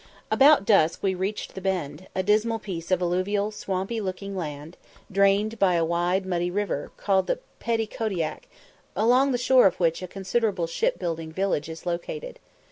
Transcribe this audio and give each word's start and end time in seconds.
About 0.31 0.65
dusk 0.65 1.03
we 1.03 1.13
reached 1.13 1.53
the 1.53 1.61
Bend, 1.61 2.07
a 2.15 2.23
dismal 2.23 2.57
piece 2.57 2.89
of 2.89 3.03
alluvial 3.03 3.51
swampy 3.51 4.01
looking 4.01 4.35
land, 4.35 4.75
drained 5.11 5.59
by 5.59 5.75
a 5.75 5.85
wide, 5.85 6.25
muddy 6.25 6.49
river, 6.49 6.89
called 6.97 7.27
the 7.27 7.37
Petticodiac, 7.59 8.47
along 8.95 9.31
the 9.31 9.37
shore 9.37 9.67
of 9.67 9.79
which 9.79 10.01
a 10.01 10.07
considerable 10.07 10.65
shipbuilding 10.65 11.31
village 11.31 11.69
is 11.69 11.85
located. 11.85 12.39